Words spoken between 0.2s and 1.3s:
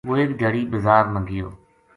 دھیاڑی بزار نا